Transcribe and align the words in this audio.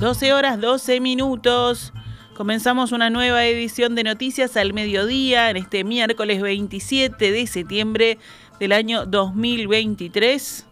12 0.00 0.32
horas 0.32 0.58
12 0.58 0.98
minutos. 0.98 1.92
Comenzamos 2.34 2.92
una 2.92 3.10
nueva 3.10 3.44
edición 3.44 3.94
de 3.94 4.02
Noticias 4.02 4.56
al 4.56 4.72
Mediodía 4.72 5.50
en 5.50 5.58
este 5.58 5.84
miércoles 5.84 6.40
27 6.40 7.30
de 7.30 7.46
septiembre 7.46 8.18
del 8.58 8.72
año 8.72 9.04
2023. 9.04 10.66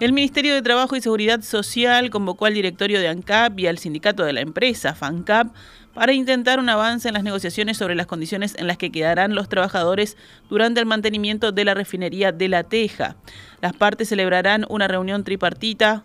El 0.00 0.12
Ministerio 0.12 0.54
de 0.54 0.62
Trabajo 0.62 0.94
y 0.94 1.00
Seguridad 1.00 1.42
Social 1.42 2.08
convocó 2.10 2.46
al 2.46 2.54
directorio 2.54 3.00
de 3.00 3.08
ANCAP 3.08 3.58
y 3.58 3.66
al 3.66 3.78
sindicato 3.78 4.24
de 4.24 4.32
la 4.32 4.40
empresa, 4.40 4.94
FANCAP, 4.94 5.52
para 5.92 6.12
intentar 6.12 6.60
un 6.60 6.68
avance 6.68 7.08
en 7.08 7.14
las 7.14 7.24
negociaciones 7.24 7.76
sobre 7.78 7.96
las 7.96 8.06
condiciones 8.06 8.54
en 8.58 8.68
las 8.68 8.78
que 8.78 8.92
quedarán 8.92 9.34
los 9.34 9.48
trabajadores 9.48 10.16
durante 10.48 10.78
el 10.78 10.86
mantenimiento 10.86 11.50
de 11.50 11.64
la 11.64 11.74
refinería 11.74 12.30
de 12.30 12.46
La 12.46 12.62
Teja. 12.62 13.16
Las 13.60 13.72
partes 13.72 14.08
celebrarán 14.08 14.66
una 14.68 14.86
reunión 14.86 15.24
tripartita 15.24 16.04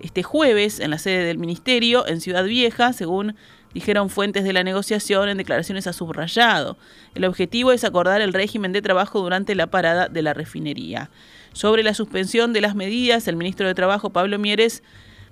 este 0.00 0.22
jueves 0.22 0.78
en 0.78 0.90
la 0.90 0.98
sede 0.98 1.24
del 1.24 1.38
Ministerio, 1.38 2.06
en 2.06 2.20
Ciudad 2.20 2.44
Vieja, 2.44 2.92
según 2.92 3.36
dijeron 3.72 4.10
fuentes 4.10 4.44
de 4.44 4.52
la 4.52 4.64
negociación 4.64 5.30
en 5.30 5.38
declaraciones 5.38 5.86
a 5.86 5.94
subrayado. 5.94 6.76
El 7.14 7.24
objetivo 7.24 7.72
es 7.72 7.84
acordar 7.84 8.20
el 8.20 8.34
régimen 8.34 8.72
de 8.72 8.82
trabajo 8.82 9.20
durante 9.20 9.54
la 9.54 9.68
parada 9.68 10.08
de 10.08 10.20
la 10.20 10.34
refinería. 10.34 11.10
Sobre 11.52 11.82
la 11.82 11.94
suspensión 11.94 12.52
de 12.52 12.60
las 12.60 12.74
medidas, 12.74 13.26
el 13.28 13.36
ministro 13.36 13.66
de 13.66 13.74
Trabajo, 13.74 14.10
Pablo 14.10 14.38
Mieres, 14.38 14.82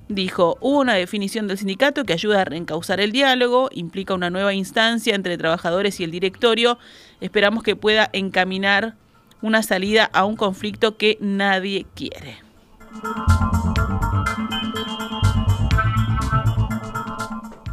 Dijo, 0.09 0.57
hubo 0.63 0.81
una 0.81 0.95
definición 0.95 1.49
del 1.49 1.59
sindicato 1.59 2.05
que 2.05 2.15
ayuda 2.15 2.41
a 2.41 2.45
reencauzar 2.47 2.99
el 2.99 3.13
diálogo, 3.13 3.69
implica 3.73 4.15
una 4.15 4.31
nueva 4.31 4.55
instancia 4.55 5.15
entre 5.15 5.37
trabajadores 5.37 6.01
y 6.01 6.05
el 6.05 6.11
directorio. 6.11 6.79
Esperamos 7.21 7.63
que 7.63 7.77
pueda 7.77 8.09
encaminar 8.15 8.95
una 9.43 9.63
salida 9.63 10.09
a 10.15 10.25
un 10.25 10.37
conflicto 10.37 10.97
que 10.97 11.19
nadie 11.21 11.87
quiere. 11.95 12.39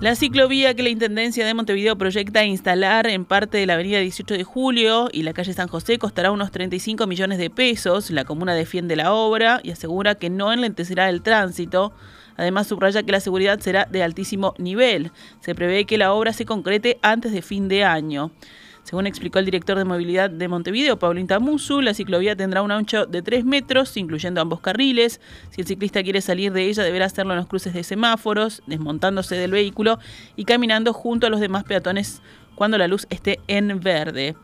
La 0.06 0.14
ciclovía 0.14 0.76
que 0.76 0.84
la 0.84 0.90
Intendencia 0.90 1.48
de 1.48 1.56
Montevideo 1.56 1.98
proyecta 1.98 2.46
instalar 2.46 3.08
en 3.08 3.26
parte 3.26 3.58
de 3.58 3.66
la 3.66 3.74
avenida 3.74 3.98
18 3.98 4.36
de 4.36 4.44
Julio 4.44 5.10
y 5.12 5.24
la 5.24 5.34
calle 5.34 5.52
San 5.52 5.68
José 5.68 5.98
costará 5.98 6.30
unos 6.30 6.52
35 6.52 7.08
millones 7.08 7.40
de 7.40 7.50
pesos. 7.50 8.12
La 8.12 8.24
comuna 8.24 8.54
defiende 8.54 8.96
la 8.96 9.14
obra 9.14 9.62
y 9.64 9.72
asegura 9.72 10.14
que 10.14 10.30
no 10.30 10.54
enlentecerá 10.54 11.10
el 11.10 11.24
tránsito. 11.24 11.92
Además, 12.38 12.68
subraya 12.68 13.02
que 13.02 13.14
la 13.14 13.20
seguridad 13.20 13.60
será 13.62 13.86
de 13.86 14.04
altísimo 14.04 14.54
nivel. 14.60 15.12
Se 15.40 15.56
prevé 15.56 15.86
que 15.86 15.98
la 15.98 16.14
obra 16.14 16.34
se 16.34 16.46
concrete 16.46 17.00
antes 17.02 17.32
de 17.32 17.42
fin 17.42 17.68
de 17.68 17.84
año. 17.84 18.30
Según 18.86 19.08
explicó 19.08 19.40
el 19.40 19.46
director 19.46 19.80
de 19.80 19.84
movilidad 19.84 20.30
de 20.30 20.48
Montevideo, 20.48 21.00
Paulín 21.00 21.26
Tamusu, 21.26 21.82
la 21.82 21.96
ciclovía 21.96 22.36
tendrá 22.36 22.62
un 22.62 22.70
ancho 22.70 23.08
de 23.08 23.24
3 23.24 23.44
metros, 23.44 23.98
incluyendo 23.98 24.42
ambos 24.42 24.62
carriles. 24.62 25.20
Si 25.50 25.62
el 25.62 25.66
ciclista 25.66 26.04
quiere 26.04 26.22
salir 26.22 26.54
de 26.54 26.68
ella, 26.68 26.84
deberá 26.84 27.08
hacerlo 27.08 27.34
en 27.34 27.40
los 27.40 27.48
cruces 27.48 27.74
de 27.74 27.84
semáforos, 27.84 28.62
desmontándose 28.68 29.38
del 29.38 29.50
vehículo 29.50 29.98
y 30.36 30.46
caminando 30.46 30.94
junto 30.94 31.26
a 31.26 31.32
los 31.32 31.40
demás 31.40 31.64
peatones 31.64 32.22
cuando 32.56 32.78
la 32.78 32.88
luz 32.88 33.06
esté 33.10 33.40
en 33.48 33.80
verde. 33.80 34.36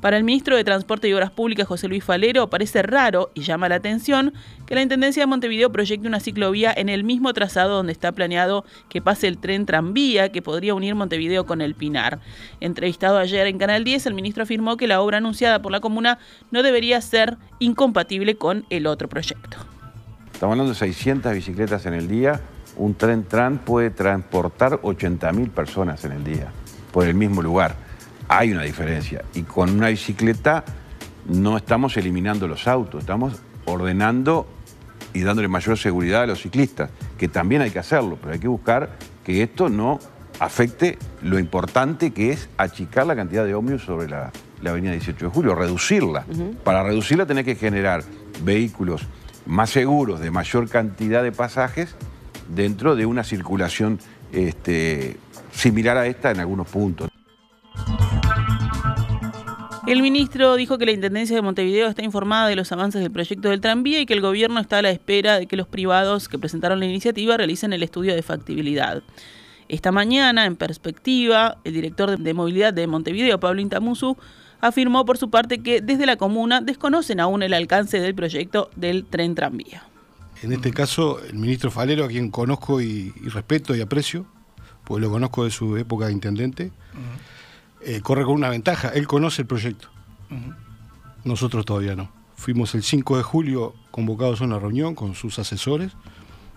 Para 0.00 0.16
el 0.16 0.22
ministro 0.22 0.56
de 0.56 0.62
Transporte 0.62 1.08
y 1.08 1.12
Obras 1.12 1.32
Públicas, 1.32 1.66
José 1.66 1.88
Luis 1.88 2.04
Falero, 2.04 2.48
parece 2.48 2.82
raro 2.82 3.30
y 3.34 3.42
llama 3.42 3.68
la 3.68 3.74
atención 3.76 4.32
que 4.64 4.76
la 4.76 4.82
Intendencia 4.82 5.24
de 5.24 5.26
Montevideo 5.26 5.72
proyecte 5.72 6.06
una 6.06 6.20
ciclovía 6.20 6.72
en 6.76 6.88
el 6.88 7.02
mismo 7.02 7.32
trazado 7.34 7.74
donde 7.74 7.92
está 7.92 8.12
planeado 8.12 8.64
que 8.88 9.02
pase 9.02 9.26
el 9.26 9.38
tren 9.38 9.66
tranvía 9.66 10.30
que 10.30 10.40
podría 10.40 10.74
unir 10.74 10.94
Montevideo 10.94 11.46
con 11.46 11.60
el 11.60 11.74
Pinar. 11.74 12.20
Entrevistado 12.60 13.18
ayer 13.18 13.48
en 13.48 13.58
Canal 13.58 13.82
10, 13.82 14.06
el 14.06 14.14
ministro 14.14 14.44
afirmó 14.44 14.76
que 14.76 14.86
la 14.86 15.00
obra 15.00 15.18
anunciada 15.18 15.60
por 15.60 15.72
la 15.72 15.80
comuna 15.80 16.20
no 16.52 16.62
debería 16.62 17.00
ser 17.00 17.36
incompatible 17.58 18.36
con 18.36 18.66
el 18.70 18.86
otro 18.86 19.08
proyecto. 19.08 19.56
Estamos 20.32 20.52
hablando 20.52 20.74
de 20.74 20.78
600 20.78 21.34
bicicletas 21.34 21.86
en 21.86 21.94
el 21.94 22.06
día. 22.06 22.40
Un 22.76 22.94
tren 22.94 23.24
tran 23.24 23.58
puede 23.58 23.90
transportar 23.90 24.80
80.000 24.80 25.50
personas 25.50 26.04
en 26.04 26.12
el 26.12 26.22
día 26.22 26.52
por 26.92 27.06
el 27.06 27.14
mismo 27.14 27.42
lugar 27.42 27.76
hay 28.28 28.52
una 28.52 28.62
diferencia. 28.62 29.24
Y 29.34 29.42
con 29.42 29.70
una 29.70 29.88
bicicleta 29.88 30.64
no 31.26 31.56
estamos 31.56 31.96
eliminando 31.96 32.46
los 32.46 32.68
autos, 32.68 33.00
estamos 33.00 33.34
ordenando 33.64 34.46
y 35.12 35.22
dándole 35.22 35.48
mayor 35.48 35.78
seguridad 35.78 36.22
a 36.22 36.26
los 36.26 36.42
ciclistas, 36.42 36.90
que 37.16 37.28
también 37.28 37.62
hay 37.62 37.70
que 37.70 37.78
hacerlo, 37.78 38.18
pero 38.20 38.34
hay 38.34 38.38
que 38.38 38.48
buscar 38.48 38.90
que 39.24 39.42
esto 39.42 39.68
no 39.68 39.98
afecte 40.40 40.98
lo 41.22 41.38
importante 41.38 42.12
que 42.12 42.30
es 42.30 42.48
achicar 42.56 43.06
la 43.06 43.16
cantidad 43.16 43.44
de 43.44 43.54
ómnibus 43.54 43.82
sobre 43.82 44.08
la, 44.08 44.30
avenida 44.64 44.92
18 44.92 45.26
de 45.26 45.30
julio, 45.30 45.54
reducirla. 45.54 46.24
Para 46.64 46.82
reducirla 46.82 47.26
tenés 47.26 47.44
que 47.44 47.56
generar 47.56 48.04
vehículos 48.44 49.02
más 49.46 49.70
seguros, 49.70 50.20
de 50.20 50.30
mayor 50.30 50.68
cantidad 50.68 51.22
de 51.22 51.32
pasajes, 51.32 51.96
dentro 52.48 52.96
de 52.96 53.06
una 53.06 53.24
circulación 53.24 53.98
este, 54.32 55.16
similar 55.52 55.96
a 55.96 56.06
esta 56.06 56.30
en 56.30 56.40
algunos 56.40 56.68
puntos. 56.68 57.08
El 59.86 60.02
ministro 60.02 60.54
dijo 60.56 60.76
que 60.76 60.84
la 60.84 60.92
Intendencia 60.92 61.34
de 61.34 61.40
Montevideo 61.40 61.88
está 61.88 62.04
informada 62.04 62.46
de 62.46 62.56
los 62.56 62.70
avances 62.72 63.00
del 63.00 63.10
proyecto 63.10 63.48
del 63.48 63.62
tranvía 63.62 64.00
y 64.00 64.04
que 64.04 64.12
el 64.12 64.20
gobierno 64.20 64.60
está 64.60 64.78
a 64.78 64.82
la 64.82 64.90
espera 64.90 65.38
de 65.38 65.46
que 65.46 65.56
los 65.56 65.66
privados 65.66 66.28
que 66.28 66.38
presentaron 66.38 66.78
la 66.78 66.84
iniciativa 66.84 67.38
realicen 67.38 67.72
el 67.72 67.82
estudio 67.82 68.14
de 68.14 68.22
factibilidad. 68.22 69.02
Esta 69.66 69.90
mañana, 69.90 70.44
en 70.44 70.56
perspectiva, 70.56 71.56
el 71.64 71.72
director 71.72 72.18
de 72.18 72.34
movilidad 72.34 72.74
de 72.74 72.86
Montevideo, 72.86 73.40
Pablo 73.40 73.62
Intamusu, 73.62 74.18
afirmó 74.60 75.06
por 75.06 75.16
su 75.16 75.30
parte 75.30 75.62
que 75.62 75.80
desde 75.80 76.04
la 76.04 76.16
comuna 76.16 76.60
desconocen 76.60 77.18
aún 77.18 77.42
el 77.42 77.54
alcance 77.54 77.98
del 77.98 78.14
proyecto 78.14 78.68
del 78.76 79.06
tren 79.06 79.34
tranvía. 79.34 79.87
En 80.42 80.52
este 80.52 80.70
caso, 80.70 81.22
el 81.24 81.34
ministro 81.34 81.70
Falero, 81.70 82.04
a 82.04 82.08
quien 82.08 82.30
conozco 82.30 82.80
y, 82.80 83.10
respeto 83.24 83.74
y 83.74 83.80
aprecio, 83.80 84.26
pues 84.84 85.02
lo 85.02 85.10
conozco 85.10 85.44
de 85.44 85.50
su 85.50 85.76
época 85.76 86.06
de 86.06 86.12
intendente, 86.12 86.72
eh, 87.82 88.00
corre 88.00 88.24
con 88.24 88.34
una 88.34 88.48
ventaja, 88.48 88.88
él 88.88 89.06
conoce 89.06 89.42
el 89.42 89.48
proyecto. 89.48 89.88
Nosotros 91.24 91.64
todavía 91.64 91.96
no. 91.96 92.10
Fuimos 92.36 92.74
el 92.74 92.82
5 92.82 93.16
de 93.16 93.22
julio 93.22 93.74
convocados 93.90 94.40
a 94.40 94.44
una 94.44 94.58
reunión 94.58 94.94
con 94.94 95.14
sus 95.14 95.38
asesores. 95.38 95.92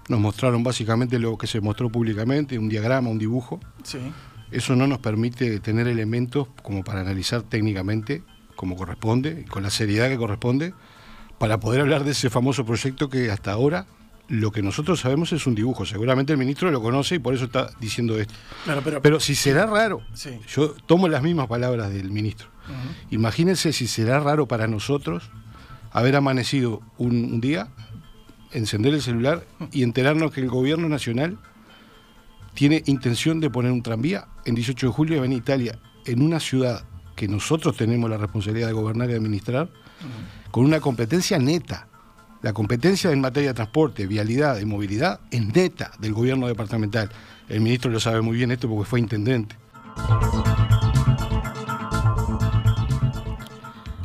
Nos 0.10 0.20
mostraron 0.20 0.64
básicamente 0.64 1.18
lo 1.18 1.38
que 1.38 1.48
se 1.48 1.60
mostró 1.60 1.90
públicamente, 1.90 2.60
un 2.60 2.70
diagrama, 2.70 3.10
un 3.10 3.18
dibujo. 3.18 3.60
Eso 4.52 4.76
no 4.76 4.86
nos 4.86 5.00
permite 5.00 5.60
tener 5.60 5.88
elementos 5.88 6.48
como 6.62 6.84
para 6.84 7.02
analizar 7.02 7.42
técnicamente 7.42 8.24
como 8.56 8.76
corresponde, 8.76 9.46
con 9.46 9.64
la 9.64 9.72
seriedad 9.72 10.08
que 10.08 10.18
corresponde, 10.18 10.76
para 11.42 11.60
poder 11.60 11.82
hablar 11.82 12.04
de 12.04 12.12
ese 12.12 12.30
famoso 12.30 12.64
proyecto 12.68 13.10
que 13.10 13.32
hasta 13.32 13.52
ahora 13.52 13.88
lo 14.28 14.52
que 14.52 14.62
nosotros 14.62 15.00
sabemos 15.00 15.34
es 15.34 15.48
un 15.48 15.56
dibujo. 15.56 15.88
Seguramente 15.88 16.34
el 16.34 16.38
ministro 16.38 16.70
lo 16.70 16.84
conoce 16.84 17.16
y 17.16 17.20
por 17.20 17.34
eso 17.34 17.46
está 17.46 17.72
diciendo 17.80 18.20
esto. 18.20 18.36
pero, 19.02 19.20
si 19.20 19.34
será 19.34 19.66
raro, 19.66 20.04
yo 20.48 20.76
tomo 20.86 21.08
las 21.08 21.24
mismas 21.24 21.48
palabras 21.48 21.92
del 21.92 22.12
ministro. 22.12 22.48
Imagínense 23.10 23.74
si 23.74 23.88
será 23.88 24.20
raro 24.20 24.48
para 24.48 24.68
nosotros 24.68 25.32
haber 25.92 26.16
amanecido 26.16 26.84
un, 27.00 27.42
día, 27.42 27.70
encender 28.52 28.94
el 28.94 29.02
celular 29.02 29.44
y 29.72 29.82
enterarnos 29.82 30.32
que 30.32 30.42
el 30.42 30.48
gobierno 30.48 30.90
nacional 30.90 31.40
tiene 32.54 32.84
intención 32.86 33.40
de 33.40 33.50
poner 33.50 33.72
un 33.72 33.82
tranvía 33.82 34.28
en 34.46 34.54
18 34.54 34.86
de 34.86 34.94
julio 34.94 35.24
en 35.24 35.34
Italia, 35.34 35.80
en 36.06 36.22
una 36.22 36.40
ciudad 36.40 36.86
que 37.16 37.28
nosotros 37.28 37.76
tenemos 37.76 38.12
la 38.12 38.18
responsabilidad 38.18 38.68
de 38.68 38.74
gobernar 38.74 39.10
y 39.10 39.14
administrar, 39.14 39.72
con 40.52 40.66
una 40.66 40.80
competencia 40.80 41.38
neta 41.38 41.88
la 42.42 42.54
competencia 42.54 43.12
en 43.12 43.22
materia 43.22 43.50
de 43.50 43.54
transporte, 43.54 44.08
vialidad 44.08 44.58
y 44.60 44.66
movilidad 44.66 45.20
es 45.30 45.46
neta 45.46 45.92
del 46.00 46.14
gobierno 46.14 46.48
departamental. 46.48 47.12
El 47.48 47.62
ministro 47.62 47.92
lo 47.92 48.00
sabe 48.00 48.22
muy 48.22 48.36
bien 48.36 48.52
esto 48.52 48.68
porque 48.68 48.90
fue 48.90 49.00
intendente. 49.00 49.56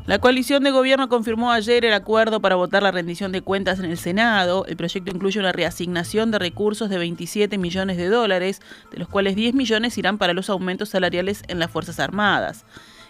La 0.05 0.19
coalición 0.19 0.63
de 0.63 0.71
gobierno 0.71 1.09
confirmó 1.09 1.51
ayer 1.51 1.85
el 1.87 1.95
acuerdo 1.95 2.41
para 2.41 2.57
votar 2.57 2.83
la 2.83 2.91
rendición 2.91 3.33
de 3.33 3.41
cuentas 3.41 3.79
en 3.79 3.87
el 3.87 3.97
Senado. 3.97 4.67
El 4.67 4.77
proyecto 4.77 5.11
incluye 5.11 5.41
una 5.41 5.53
reasignación 5.53 6.31
de 6.31 6.39
recursos 6.39 6.91
de 6.91 6.99
27 6.99 7.57
millones 7.57 7.97
de 7.97 8.09
dólares, 8.09 8.61
de 8.93 8.99
los 8.99 9.09
cuales 9.09 9.35
10 9.35 9.55
millones 9.55 9.97
irán 9.97 10.19
para 10.19 10.35
los 10.35 10.51
aumentos 10.51 10.91
salariales 10.91 11.43
en 11.49 11.59
las 11.59 11.71
Fuerzas 11.71 11.99
Armadas. 11.99 12.67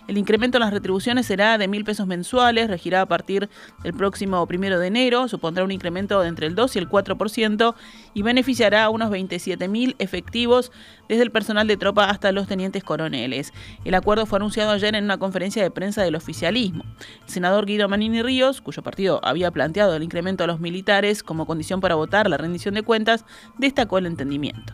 El 0.09 0.19
incremento 0.19 0.59
en 0.59 0.61
las 0.61 0.73
retribuciones 0.73 1.27
será 1.27 1.59
de 1.59 1.67
mil 1.67 1.85
pesos 1.85 2.07
mensuales, 2.07 2.69
regirá 2.69 3.01
a 3.01 3.07
partir 3.07 3.49
del 3.83 3.93
próximo 3.93 4.47
primero 4.47 4.79
de 4.79 4.87
enero, 4.87 5.27
supondrá 5.27 5.65
un 5.65 5.73
incremento 5.73 6.21
de 6.21 6.29
entre 6.29 6.47
el 6.47 6.55
2 6.55 6.77
y 6.77 6.79
el 6.79 6.89
4% 6.89 7.75
y 8.15 8.23
beneficiará 8.23 8.85
a 8.85 8.91
unos 8.91 9.11
27 9.11 9.67
mil 9.67 9.97
efectivos 9.99 10.71
desde 11.09 11.25
el 11.25 11.33
personal 11.33 11.67
de 11.67 11.77
tropa 11.77 12.05
hasta 12.05 12.31
los 12.31 12.47
tenientes 12.47 12.85
coroneles. 12.85 13.53
El 13.85 13.95
acuerdo 13.95 14.27
fue 14.27 14.39
anunciado 14.39 14.71
ayer 14.71 14.95
en 14.95 15.05
una 15.05 15.19
conferencia 15.19 15.63
de 15.63 15.73
prensa 15.73 16.03
del 16.03 16.15
oficialismo. 16.15 16.85
El 17.25 17.29
senador 17.31 17.67
Guido 17.67 17.89
Manini 17.89 18.23
Ríos, 18.23 18.61
cuyo 18.61 18.83
partido 18.83 19.21
había 19.25 19.51
planteado 19.51 19.97
el 19.97 20.05
incremento 20.05 20.45
a 20.45 20.47
los 20.47 20.61
militares 20.61 21.25
como 21.25 21.47
condición 21.47 21.81
para 21.81 21.97
votar 21.97 22.31
la 22.31 22.37
rendición 22.37 22.75
de 22.75 22.83
cuentas, 22.83 23.25
destacó 23.59 23.99
el 23.99 24.07
entendimiento. 24.07 24.73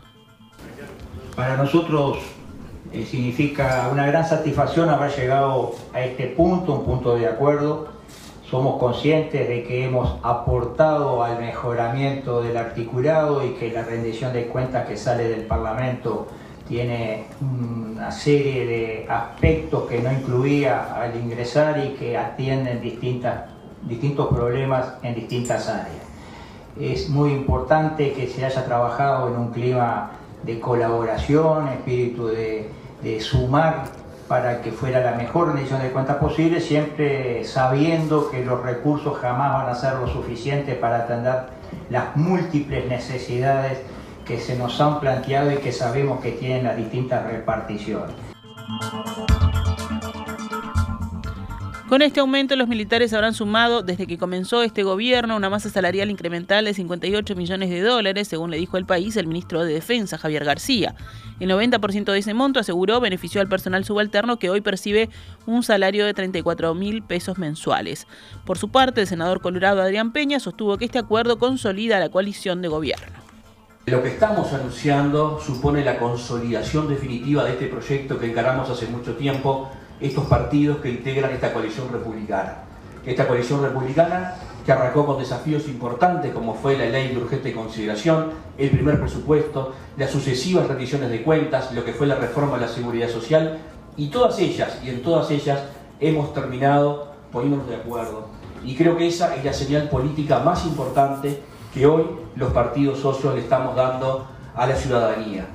Para 1.34 1.56
nosotros 1.56 2.18
eh, 2.92 3.06
significa 3.06 3.88
una 3.90 4.06
gran 4.06 4.26
satisfacción 4.26 4.88
haber 4.90 5.10
llegado 5.16 5.74
a 5.92 6.00
este 6.00 6.26
punto, 6.26 6.74
un 6.74 6.84
punto 6.84 7.16
de 7.16 7.26
acuerdo 7.26 7.92
somos 8.52 8.78
conscientes 8.78 9.48
de 9.48 9.64
que 9.64 9.86
hemos 9.86 10.18
aportado 10.22 11.24
al 11.24 11.40
mejoramiento 11.40 12.42
del 12.42 12.58
articulado 12.58 13.42
y 13.46 13.52
que 13.54 13.72
la 13.72 13.82
rendición 13.82 14.34
de 14.34 14.44
cuentas 14.44 14.86
que 14.86 14.94
sale 14.98 15.26
del 15.26 15.46
Parlamento 15.46 16.26
tiene 16.68 17.24
una 17.40 18.12
serie 18.12 18.66
de 18.66 19.06
aspectos 19.08 19.88
que 19.88 20.02
no 20.02 20.12
incluía 20.12 20.94
al 20.94 21.16
ingresar 21.16 21.82
y 21.82 21.94
que 21.94 22.18
atienden 22.18 22.82
distintas, 22.82 23.44
distintos 23.88 24.28
problemas 24.28 24.96
en 25.02 25.14
distintas 25.14 25.70
áreas. 25.70 26.04
Es 26.78 27.08
muy 27.08 27.32
importante 27.32 28.12
que 28.12 28.26
se 28.26 28.44
haya 28.44 28.66
trabajado 28.66 29.28
en 29.28 29.36
un 29.36 29.50
clima 29.50 30.10
de 30.42 30.60
colaboración, 30.60 31.68
espíritu 31.68 32.26
de, 32.26 32.68
de 33.02 33.20
sumar 33.20 33.84
para 34.28 34.62
que 34.62 34.72
fuera 34.72 35.00
la 35.00 35.16
mejor 35.16 35.48
rendición 35.48 35.82
de 35.82 35.90
cuentas 35.90 36.16
posible, 36.16 36.60
siempre 36.60 37.44
sabiendo 37.44 38.30
que 38.30 38.44
los 38.44 38.62
recursos 38.62 39.18
jamás 39.18 39.52
van 39.52 39.68
a 39.68 39.74
ser 39.74 39.94
lo 39.94 40.08
suficiente 40.08 40.74
para 40.74 40.98
atender 40.98 41.48
las 41.90 42.16
múltiples 42.16 42.88
necesidades 42.88 43.78
que 44.24 44.38
se 44.38 44.56
nos 44.56 44.80
han 44.80 45.00
planteado 45.00 45.52
y 45.52 45.56
que 45.56 45.72
sabemos 45.72 46.20
que 46.20 46.32
tienen 46.32 46.64
las 46.64 46.76
distintas 46.76 47.26
reparticiones. 47.26 48.14
Con 51.92 52.00
este 52.00 52.20
aumento, 52.20 52.56
los 52.56 52.68
militares 52.68 53.12
habrán 53.12 53.34
sumado, 53.34 53.82
desde 53.82 54.06
que 54.06 54.16
comenzó 54.16 54.62
este 54.62 54.82
gobierno, 54.82 55.36
una 55.36 55.50
masa 55.50 55.68
salarial 55.68 56.10
incremental 56.10 56.64
de 56.64 56.72
58 56.72 57.36
millones 57.36 57.68
de 57.68 57.82
dólares, 57.82 58.28
según 58.28 58.50
le 58.50 58.56
dijo 58.56 58.78
el 58.78 58.86
país 58.86 59.14
el 59.18 59.26
ministro 59.26 59.62
de 59.62 59.74
Defensa, 59.74 60.16
Javier 60.16 60.42
García. 60.42 60.94
El 61.38 61.50
90% 61.50 62.10
de 62.10 62.18
ese 62.18 62.32
monto, 62.32 62.60
aseguró, 62.60 62.98
benefició 62.98 63.42
al 63.42 63.48
personal 63.50 63.84
subalterno 63.84 64.38
que 64.38 64.48
hoy 64.48 64.62
percibe 64.62 65.10
un 65.44 65.62
salario 65.62 66.06
de 66.06 66.14
34 66.14 66.72
mil 66.72 67.02
pesos 67.02 67.36
mensuales. 67.36 68.06
Por 68.46 68.56
su 68.56 68.70
parte, 68.70 69.02
el 69.02 69.06
senador 69.06 69.42
colorado 69.42 69.82
Adrián 69.82 70.12
Peña 70.12 70.40
sostuvo 70.40 70.78
que 70.78 70.86
este 70.86 70.98
acuerdo 70.98 71.38
consolida 71.38 72.00
la 72.00 72.08
coalición 72.08 72.62
de 72.62 72.68
gobierno. 72.68 73.18
Lo 73.84 74.02
que 74.02 74.08
estamos 74.08 74.50
anunciando 74.54 75.38
supone 75.38 75.84
la 75.84 75.98
consolidación 75.98 76.88
definitiva 76.88 77.44
de 77.44 77.50
este 77.50 77.66
proyecto 77.66 78.18
que 78.18 78.30
encaramos 78.30 78.70
hace 78.70 78.86
mucho 78.86 79.14
tiempo 79.16 79.70
estos 80.02 80.26
partidos 80.26 80.78
que 80.78 80.90
integran 80.90 81.30
esta 81.30 81.52
coalición 81.52 81.88
republicana. 81.92 82.64
Esta 83.06 83.26
coalición 83.26 83.62
republicana 83.62 84.34
que 84.64 84.72
arrancó 84.72 85.06
con 85.06 85.18
desafíos 85.18 85.66
importantes 85.68 86.32
como 86.32 86.54
fue 86.54 86.76
la 86.76 86.86
ley 86.86 87.08
de 87.08 87.18
urgente 87.18 87.52
consideración, 87.52 88.30
el 88.58 88.70
primer 88.70 89.00
presupuesto, 89.00 89.72
las 89.96 90.10
sucesivas 90.10 90.68
rendiciones 90.68 91.10
de 91.10 91.22
cuentas, 91.22 91.72
lo 91.72 91.84
que 91.84 91.92
fue 91.92 92.06
la 92.06 92.14
reforma 92.14 92.54
de 92.54 92.66
la 92.66 92.68
seguridad 92.68 93.08
social, 93.08 93.58
y 93.96 94.08
todas 94.08 94.38
ellas, 94.38 94.78
y 94.84 94.90
en 94.90 95.02
todas 95.02 95.30
ellas 95.30 95.60
hemos 96.00 96.32
terminado 96.32 97.12
poniéndonos 97.32 97.68
de 97.68 97.76
acuerdo. 97.76 98.28
Y 98.64 98.76
creo 98.76 98.96
que 98.96 99.08
esa 99.08 99.34
es 99.34 99.44
la 99.44 99.52
señal 99.52 99.88
política 99.88 100.38
más 100.38 100.64
importante 100.64 101.42
que 101.74 101.86
hoy 101.86 102.04
los 102.36 102.52
partidos 102.52 103.00
socios 103.00 103.34
le 103.34 103.40
estamos 103.40 103.74
dando 103.74 104.26
a 104.54 104.66
la 104.66 104.76
ciudadanía. 104.76 105.46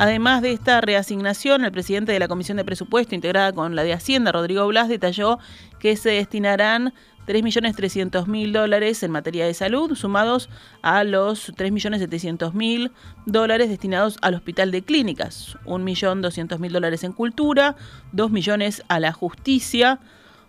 Además 0.00 0.40
de 0.40 0.52
esta 0.52 0.80
reasignación, 0.80 1.62
el 1.62 1.72
presidente 1.72 2.12
de 2.12 2.18
la 2.18 2.26
Comisión 2.26 2.56
de 2.56 2.64
Presupuesto, 2.64 3.14
integrada 3.14 3.52
con 3.52 3.76
la 3.76 3.82
de 3.82 3.92
Hacienda, 3.92 4.32
Rodrigo 4.32 4.66
Blas, 4.66 4.88
detalló 4.88 5.38
que 5.78 5.94
se 5.94 6.08
destinarán 6.08 6.94
3.300.000 7.26 8.50
dólares 8.50 9.02
en 9.02 9.10
materia 9.10 9.44
de 9.44 9.52
salud, 9.52 9.94
sumados 9.94 10.48
a 10.80 11.04
los 11.04 11.54
3.700.000 11.54 12.90
dólares 13.26 13.68
destinados 13.68 14.16
al 14.22 14.36
Hospital 14.36 14.70
de 14.70 14.80
Clínicas, 14.80 15.58
1.200.000 15.66 16.70
dólares 16.70 17.04
en 17.04 17.12
cultura, 17.12 17.76
2 18.12 18.30
millones 18.30 18.82
a 18.88 19.00
la 19.00 19.12
justicia, 19.12 20.00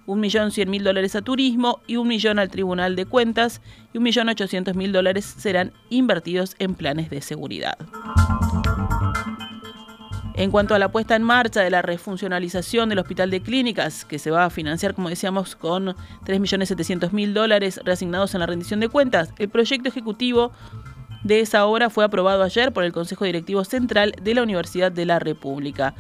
1.100.000 0.08 0.82
dólares 0.82 1.18
a 1.18 1.24
turismo 1.24 1.82
y 1.88 1.98
un 1.98 2.08
millón 2.08 2.40
al 2.40 2.50
Tribunal 2.50 2.96
de 2.96 3.06
Cuentas 3.06 3.62
y 3.92 3.98
1.800.000 3.98 4.92
dólares 4.94 5.26
serán 5.26 5.74
invertidos 5.90 6.56
en 6.58 6.74
planes 6.74 7.10
de 7.10 7.22
seguridad. 7.22 7.78
En 10.42 10.50
cuanto 10.50 10.74
a 10.74 10.80
la 10.80 10.92
puesta 10.92 11.16
en 11.16 11.22
marcha 11.22 11.62
de 11.62 11.70
la 11.70 11.84
refuncionalización 11.84 12.90
del 12.90 12.98
Hospital 12.98 13.30
de 13.30 13.44
Clínicas, 13.44 14.06
que 14.06 14.18
se 14.18 14.32
va 14.32 14.44
a 14.44 14.50
financiar, 14.50 14.96
como 14.96 15.08
decíamos, 15.08 15.56
con 15.56 15.90
3.700.000 16.26 17.32
dólares 17.32 17.80
reasignados 17.86 18.34
en 18.34 18.40
la 18.40 18.48
rendición 18.48 18.80
de 18.80 18.90
cuentas, 18.90 19.36
el 19.38 19.50
proyecto 19.50 19.88
ejecutivo 19.88 20.52
de 21.24 21.42
esa 21.42 21.68
obra 21.68 21.92
fue 21.92 22.06
aprobado 22.06 22.42
ayer 22.42 22.74
por 22.74 22.84
el 22.84 22.92
Consejo 22.92 23.26
Directivo 23.26 23.64
Central 23.64 24.16
de 24.20 24.34
la 24.34 24.42
Universidad 24.42 24.92
de 24.92 25.06
la 25.06 25.20
República. 25.20 25.94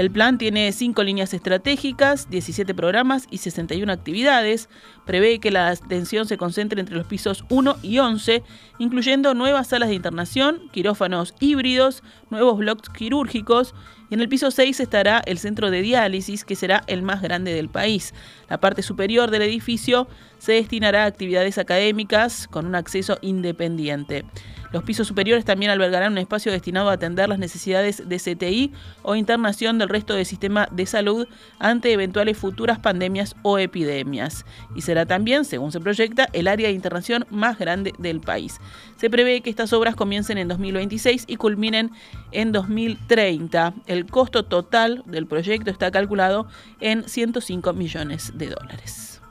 El 0.00 0.10
plan 0.10 0.38
tiene 0.38 0.72
cinco 0.72 1.04
líneas 1.04 1.34
estratégicas, 1.34 2.30
17 2.30 2.72
programas 2.74 3.26
y 3.30 3.36
61 3.36 3.92
actividades. 3.92 4.70
Prevé 5.04 5.40
que 5.40 5.50
la 5.50 5.68
atención 5.68 6.24
se 6.24 6.38
concentre 6.38 6.80
entre 6.80 6.96
los 6.96 7.06
pisos 7.06 7.44
1 7.50 7.76
y 7.82 7.98
11, 7.98 8.42
incluyendo 8.78 9.34
nuevas 9.34 9.66
salas 9.66 9.90
de 9.90 9.96
internación, 9.96 10.70
quirófanos 10.72 11.34
híbridos, 11.38 12.02
nuevos 12.30 12.56
bloques 12.56 12.88
quirúrgicos 12.88 13.74
y 14.10 14.14
en 14.14 14.20
el 14.20 14.28
piso 14.28 14.50
6 14.50 14.80
estará 14.80 15.22
el 15.24 15.38
centro 15.38 15.70
de 15.70 15.82
diálisis, 15.82 16.44
que 16.44 16.56
será 16.56 16.82
el 16.88 17.02
más 17.02 17.22
grande 17.22 17.54
del 17.54 17.68
país. 17.68 18.12
La 18.48 18.58
parte 18.58 18.82
superior 18.82 19.30
del 19.30 19.42
edificio 19.42 20.08
se 20.38 20.52
destinará 20.52 21.04
a 21.04 21.06
actividades 21.06 21.58
académicas 21.58 22.48
con 22.48 22.66
un 22.66 22.74
acceso 22.74 23.18
independiente. 23.22 24.24
Los 24.72 24.84
pisos 24.84 25.08
superiores 25.08 25.44
también 25.44 25.72
albergarán 25.72 26.12
un 26.12 26.18
espacio 26.18 26.52
destinado 26.52 26.90
a 26.90 26.92
atender 26.92 27.28
las 27.28 27.40
necesidades 27.40 28.08
de 28.08 28.16
CTI 28.18 28.72
o 29.02 29.16
internación 29.16 29.78
del 29.78 29.88
resto 29.88 30.14
del 30.14 30.26
sistema 30.26 30.68
de 30.70 30.86
salud 30.86 31.26
ante 31.58 31.92
eventuales 31.92 32.38
futuras 32.38 32.78
pandemias 32.78 33.34
o 33.42 33.58
epidemias. 33.58 34.44
Y 34.76 34.82
será 34.82 35.06
también, 35.06 35.44
según 35.44 35.72
se 35.72 35.80
proyecta, 35.80 36.28
el 36.32 36.46
área 36.46 36.68
de 36.68 36.74
internación 36.74 37.26
más 37.30 37.58
grande 37.58 37.92
del 37.98 38.20
país. 38.20 38.60
Se 39.00 39.08
prevé 39.08 39.40
que 39.40 39.48
estas 39.48 39.72
obras 39.72 39.96
comiencen 39.96 40.36
en 40.36 40.48
2026 40.48 41.24
y 41.26 41.36
culminen 41.36 41.90
en 42.32 42.52
2030. 42.52 43.72
El 43.86 44.04
costo 44.04 44.44
total 44.44 45.02
del 45.06 45.26
proyecto 45.26 45.70
está 45.70 45.90
calculado 45.90 46.48
en 46.80 47.08
105 47.08 47.72
millones 47.72 48.32
de 48.34 48.48
dólares. 48.50 49.22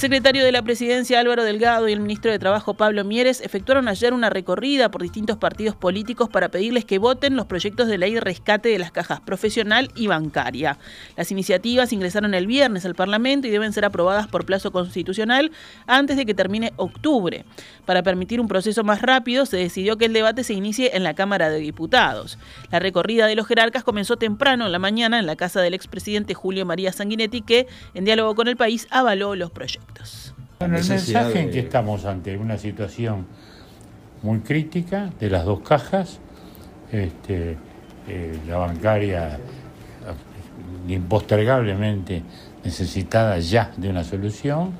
Secretario 0.00 0.42
de 0.42 0.50
la 0.50 0.62
Presidencia 0.62 1.20
Álvaro 1.20 1.44
Delgado 1.44 1.86
y 1.86 1.92
el 1.92 2.00
ministro 2.00 2.30
de 2.30 2.38
Trabajo 2.38 2.72
Pablo 2.72 3.04
Mieres 3.04 3.42
efectuaron 3.42 3.86
ayer 3.86 4.14
una 4.14 4.30
recorrida 4.30 4.90
por 4.90 5.02
distintos 5.02 5.36
partidos 5.36 5.76
políticos 5.76 6.30
para 6.30 6.48
pedirles 6.48 6.86
que 6.86 6.98
voten 6.98 7.36
los 7.36 7.44
proyectos 7.44 7.86
de 7.86 7.98
ley 7.98 8.14
de 8.14 8.20
rescate 8.20 8.70
de 8.70 8.78
las 8.78 8.92
cajas 8.92 9.20
profesional 9.20 9.90
y 9.94 10.06
bancaria. 10.06 10.78
Las 11.18 11.30
iniciativas 11.30 11.92
ingresaron 11.92 12.32
el 12.32 12.46
viernes 12.46 12.86
al 12.86 12.94
Parlamento 12.94 13.46
y 13.46 13.50
deben 13.50 13.74
ser 13.74 13.84
aprobadas 13.84 14.26
por 14.26 14.46
plazo 14.46 14.72
constitucional 14.72 15.52
antes 15.86 16.16
de 16.16 16.24
que 16.24 16.32
termine 16.32 16.72
octubre. 16.76 17.44
Para 17.84 18.02
permitir 18.02 18.40
un 18.40 18.48
proceso 18.48 18.82
más 18.82 19.02
rápido, 19.02 19.44
se 19.44 19.58
decidió 19.58 19.98
que 19.98 20.06
el 20.06 20.14
debate 20.14 20.44
se 20.44 20.54
inicie 20.54 20.96
en 20.96 21.02
la 21.02 21.12
Cámara 21.12 21.50
de 21.50 21.58
Diputados. 21.58 22.38
La 22.70 22.78
recorrida 22.78 23.26
de 23.26 23.34
los 23.34 23.46
jerarcas 23.46 23.84
comenzó 23.84 24.16
temprano 24.16 24.64
en 24.64 24.72
la 24.72 24.78
mañana 24.78 25.18
en 25.18 25.26
la 25.26 25.36
casa 25.36 25.60
del 25.60 25.74
expresidente 25.74 26.32
Julio 26.32 26.64
María 26.64 26.90
Sanguinetti, 26.90 27.42
que, 27.42 27.66
en 27.92 28.06
diálogo 28.06 28.34
con 28.34 28.48
el 28.48 28.56
país, 28.56 28.88
avaló 28.90 29.34
los 29.34 29.50
proyectos. 29.50 29.89
Bueno, 30.58 30.76
el 30.76 30.88
mensaje 30.88 31.40
en 31.40 31.50
que 31.50 31.60
estamos 31.60 32.04
ante 32.04 32.36
una 32.36 32.58
situación 32.58 33.26
muy 34.22 34.40
crítica 34.40 35.10
de 35.18 35.30
las 35.30 35.44
dos 35.44 35.60
cajas, 35.60 36.18
este, 36.92 37.56
eh, 38.08 38.38
la 38.46 38.58
bancaria 38.58 39.38
impostergablemente 40.88 42.22
necesitada 42.64 43.38
ya 43.38 43.72
de 43.76 43.88
una 43.88 44.04
solución 44.04 44.72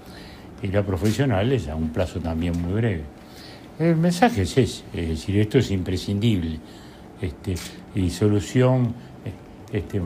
y 0.63 0.69
la 0.69 0.83
profesional 0.83 1.51
es 1.53 1.69
a 1.69 1.75
un 1.75 1.91
plazo 1.91 2.21
también 2.21 2.61
muy 2.61 2.75
breve. 2.75 3.05
El 3.79 3.97
mensaje 3.97 4.43
es 4.43 4.59
ese, 4.59 4.85
es 4.93 5.09
decir, 5.09 5.39
esto 5.39 5.59
es 5.59 5.71
imprescindible 5.71 6.59
este, 7.23 7.55
y 7.95 8.11
solución 8.11 8.95
este, 9.73 10.03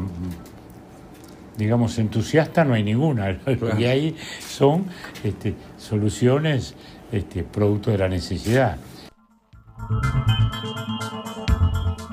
digamos, 1.56 1.98
entusiasta 1.98 2.64
no 2.64 2.74
hay 2.74 2.82
ninguna. 2.82 3.38
Lo 3.46 3.76
que 3.76 3.88
hay 3.88 4.16
son 4.40 4.86
este, 5.22 5.54
soluciones 5.78 6.74
este, 7.12 7.42
producto 7.42 7.90
de 7.90 7.98
la 7.98 8.08
necesidad. 8.08 8.76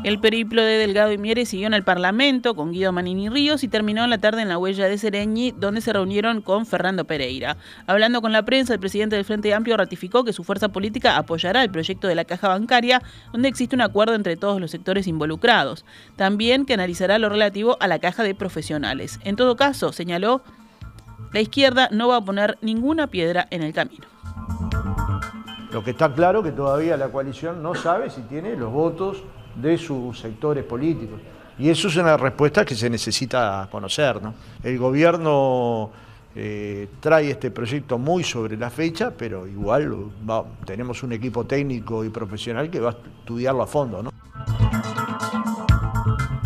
El 0.03 0.19
periplo 0.19 0.63
de 0.63 0.79
Delgado 0.79 1.11
y 1.11 1.19
Mieres 1.19 1.49
siguió 1.49 1.67
en 1.67 1.75
el 1.75 1.83
Parlamento 1.83 2.55
con 2.55 2.71
Guido 2.71 2.91
Manini 2.91 3.29
Ríos 3.29 3.63
y 3.63 3.67
terminó 3.67 4.03
en 4.03 4.09
la 4.09 4.17
tarde 4.17 4.41
en 4.41 4.49
la 4.49 4.57
huella 4.57 4.87
de 4.87 4.97
Sereñi, 4.97 5.51
donde 5.51 5.79
se 5.79 5.93
reunieron 5.93 6.41
con 6.41 6.65
Fernando 6.65 7.05
Pereira. 7.05 7.57
Hablando 7.85 8.19
con 8.19 8.31
la 8.31 8.43
prensa, 8.43 8.73
el 8.73 8.79
presidente 8.79 9.15
del 9.15 9.25
Frente 9.25 9.53
Amplio 9.53 9.77
ratificó 9.77 10.23
que 10.23 10.33
su 10.33 10.43
fuerza 10.43 10.69
política 10.69 11.17
apoyará 11.17 11.61
el 11.61 11.69
proyecto 11.69 12.07
de 12.07 12.15
la 12.15 12.25
caja 12.25 12.47
bancaria, 12.47 13.03
donde 13.31 13.47
existe 13.47 13.75
un 13.75 13.81
acuerdo 13.81 14.15
entre 14.15 14.37
todos 14.37 14.59
los 14.59 14.71
sectores 14.71 15.05
involucrados. 15.05 15.85
También 16.15 16.65
que 16.65 16.73
analizará 16.73 17.19
lo 17.19 17.29
relativo 17.29 17.77
a 17.79 17.87
la 17.87 17.99
caja 17.99 18.23
de 18.23 18.33
profesionales. 18.33 19.19
En 19.23 19.35
todo 19.35 19.55
caso, 19.55 19.93
señaló, 19.93 20.41
la 21.31 21.41
izquierda 21.41 21.89
no 21.91 22.07
va 22.07 22.15
a 22.15 22.25
poner 22.25 22.57
ninguna 22.61 23.05
piedra 23.05 23.47
en 23.51 23.61
el 23.61 23.71
camino. 23.71 24.07
Lo 25.71 25.83
que 25.83 25.91
está 25.91 26.11
claro 26.11 26.41
que 26.41 26.51
todavía 26.51 26.97
la 26.97 27.09
coalición 27.09 27.61
no 27.61 27.75
sabe 27.75 28.09
si 28.09 28.21
tiene 28.23 28.55
los 28.55 28.73
votos 28.73 29.23
de 29.55 29.77
sus 29.77 30.19
sectores 30.19 30.63
políticos. 30.63 31.19
Y 31.57 31.69
eso 31.69 31.87
es 31.89 31.95
una 31.97 32.17
respuesta 32.17 32.65
que 32.65 32.75
se 32.75 32.89
necesita 32.89 33.67
conocer. 33.71 34.19
El 34.63 34.77
gobierno 34.77 35.91
eh, 36.35 36.87
trae 36.99 37.31
este 37.31 37.51
proyecto 37.51 37.97
muy 37.97 38.23
sobre 38.23 38.57
la 38.57 38.69
fecha, 38.69 39.11
pero 39.15 39.45
igual 39.45 40.11
tenemos 40.65 41.03
un 41.03 41.13
equipo 41.13 41.45
técnico 41.45 42.03
y 42.05 42.09
profesional 42.09 42.69
que 42.69 42.79
va 42.79 42.91
a 42.91 42.97
estudiarlo 43.19 43.63
a 43.63 43.67
fondo. 43.67 44.01
¿no? 44.01 44.11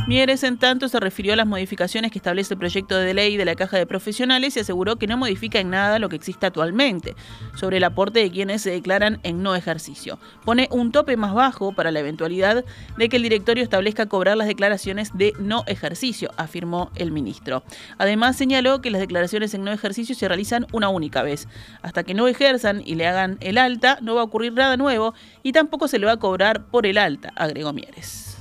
Mieres, 0.08 0.44
en 0.44 0.60
tanto, 0.60 0.88
se 0.88 1.00
refirió 1.00 1.34
a 1.34 1.36
las 1.36 1.48
modificaciones 1.48 2.12
que 2.12 2.20
establece 2.20 2.54
el 2.54 2.60
proyecto 2.60 2.96
de 2.96 3.16
ley 3.16 3.38
de 3.38 3.46
la 3.46 3.56
Caja 3.56 3.78
de 3.78 3.88
Profesionales 3.88 4.56
y 4.56 4.60
aseguró 4.60 4.98
que 4.98 5.08
no 5.08 5.18
modifica 5.18 5.60
en 5.60 5.72
nada 5.72 5.98
lo 5.98 6.10
que 6.10 6.16
existe 6.16 6.46
actualmente 6.46 7.16
sobre 7.56 7.78
el 7.78 7.84
aporte 7.84 8.20
de 8.20 8.30
quienes 8.30 8.62
se 8.62 8.70
declaran 8.70 9.20
en 9.24 9.42
no 9.42 9.56
ejercicio. 9.56 10.20
Pone 10.44 10.70
un 10.70 10.92
tope 10.92 11.18
más 11.18 11.34
bajo 11.34 11.74
para 11.74 11.90
la 11.90 12.02
eventualidad 12.02 12.64
de 12.98 13.10
que 13.10 13.18
el 13.18 13.24
directorio 13.24 13.64
establezca 13.64 14.06
cobrar 14.06 14.38
las 14.38 14.46
declaraciones 14.46 15.10
de 15.18 15.34
no 15.40 15.64
ejercicio, 15.66 16.30
afirmó 16.38 16.92
el 16.96 17.12
ministro. 17.12 17.64
Además, 17.98 18.36
señaló 18.36 18.82
que 18.82 18.92
las 18.92 19.02
declaraciones 19.02 19.56
en 19.56 19.64
no 19.64 19.72
ejercicio 19.72 20.14
se 20.14 20.28
realizan 20.28 20.68
una 20.72 20.90
única 20.90 21.24
vez. 21.24 21.48
Hasta 21.82 22.04
que 22.04 22.14
no 22.14 22.28
ejerzan 22.28 22.84
y 22.86 22.94
le 22.94 23.08
hagan 23.08 23.38
el 23.42 23.58
alta, 23.58 23.98
no 24.04 24.14
va 24.14 24.22
a 24.22 24.26
ocurrir 24.26 24.54
nada 24.54 24.78
nuevo 24.78 25.16
y 25.42 25.52
tampoco 25.52 25.88
se 25.88 25.98
le 25.98 26.06
va 26.06 26.12
a 26.12 26.18
cobrar 26.18 26.68
por 26.68 26.86
el 26.86 27.00
alta, 27.00 27.34
agregó 27.36 27.74
Mieres. 27.74 28.38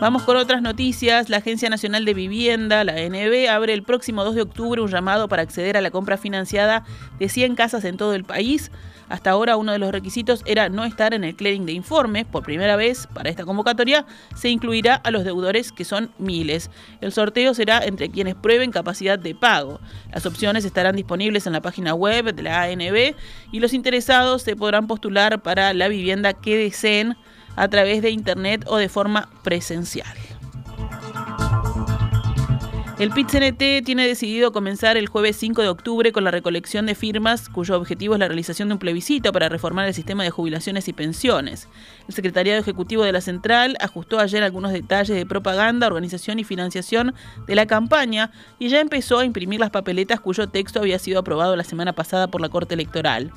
Vamos 0.00 0.22
con 0.22 0.38
otras 0.38 0.62
noticias. 0.62 1.28
La 1.28 1.36
Agencia 1.36 1.68
Nacional 1.68 2.06
de 2.06 2.14
Vivienda, 2.14 2.84
la 2.84 2.94
ANB, 2.94 3.50
abre 3.50 3.74
el 3.74 3.82
próximo 3.82 4.24
2 4.24 4.34
de 4.34 4.40
octubre 4.40 4.80
un 4.80 4.88
llamado 4.88 5.28
para 5.28 5.42
acceder 5.42 5.76
a 5.76 5.82
la 5.82 5.90
compra 5.90 6.16
financiada 6.16 6.84
de 7.18 7.28
100 7.28 7.54
casas 7.54 7.84
en 7.84 7.98
todo 7.98 8.14
el 8.14 8.24
país. 8.24 8.70
Hasta 9.10 9.28
ahora 9.28 9.58
uno 9.58 9.72
de 9.72 9.78
los 9.78 9.92
requisitos 9.92 10.42
era 10.46 10.70
no 10.70 10.86
estar 10.86 11.12
en 11.12 11.22
el 11.22 11.36
clearing 11.36 11.66
de 11.66 11.72
informes. 11.72 12.24
Por 12.24 12.44
primera 12.44 12.76
vez 12.76 13.08
para 13.12 13.28
esta 13.28 13.44
convocatoria 13.44 14.06
se 14.34 14.48
incluirá 14.48 14.94
a 14.94 15.10
los 15.10 15.22
deudores 15.22 15.70
que 15.70 15.84
son 15.84 16.10
miles. 16.18 16.70
El 17.02 17.12
sorteo 17.12 17.52
será 17.52 17.84
entre 17.84 18.08
quienes 18.08 18.36
prueben 18.36 18.70
capacidad 18.70 19.18
de 19.18 19.34
pago. 19.34 19.80
Las 20.14 20.24
opciones 20.24 20.64
estarán 20.64 20.96
disponibles 20.96 21.46
en 21.46 21.52
la 21.52 21.60
página 21.60 21.92
web 21.92 22.34
de 22.34 22.42
la 22.42 22.62
ANB 22.62 23.14
y 23.52 23.60
los 23.60 23.74
interesados 23.74 24.40
se 24.40 24.56
podrán 24.56 24.86
postular 24.86 25.42
para 25.42 25.74
la 25.74 25.88
vivienda 25.88 26.32
que 26.32 26.56
deseen 26.56 27.18
a 27.60 27.68
través 27.68 28.00
de 28.00 28.08
Internet 28.08 28.64
o 28.68 28.78
de 28.78 28.88
forma 28.88 29.28
presencial. 29.42 30.16
El 33.00 33.12
PIT-CNT 33.12 33.82
tiene 33.82 34.06
decidido 34.06 34.52
comenzar 34.52 34.98
el 34.98 35.08
jueves 35.08 35.34
5 35.36 35.62
de 35.62 35.68
octubre 35.70 36.12
con 36.12 36.22
la 36.22 36.30
recolección 36.30 36.84
de 36.84 36.94
firmas 36.94 37.48
cuyo 37.48 37.74
objetivo 37.74 38.12
es 38.12 38.20
la 38.20 38.28
realización 38.28 38.68
de 38.68 38.74
un 38.74 38.78
plebiscito 38.78 39.32
para 39.32 39.48
reformar 39.48 39.88
el 39.88 39.94
sistema 39.94 40.22
de 40.22 40.28
jubilaciones 40.28 40.86
y 40.86 40.92
pensiones. 40.92 41.66
El 42.08 42.14
Secretariado 42.14 42.60
Ejecutivo 42.60 43.02
de 43.02 43.12
la 43.12 43.22
Central 43.22 43.78
ajustó 43.80 44.20
ayer 44.20 44.42
algunos 44.42 44.72
detalles 44.72 45.16
de 45.16 45.24
propaganda, 45.24 45.86
organización 45.86 46.40
y 46.40 46.44
financiación 46.44 47.14
de 47.46 47.54
la 47.54 47.64
campaña 47.64 48.32
y 48.58 48.68
ya 48.68 48.80
empezó 48.80 49.18
a 49.18 49.24
imprimir 49.24 49.60
las 49.60 49.70
papeletas 49.70 50.20
cuyo 50.20 50.50
texto 50.50 50.80
había 50.80 50.98
sido 50.98 51.20
aprobado 51.20 51.56
la 51.56 51.64
semana 51.64 51.94
pasada 51.94 52.26
por 52.26 52.42
la 52.42 52.50
Corte 52.50 52.74
Electoral. 52.74 53.32